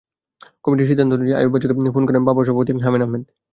[0.63, 3.23] কমিটির সিদ্ধান্ত অনুযায়ী আইয়ুব বাচ্চুকে ফোন করেন বামবা সভাপতি হামিন আহমেদ।